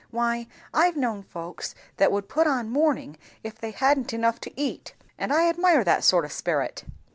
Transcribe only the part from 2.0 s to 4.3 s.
would put on mourning if they hadn't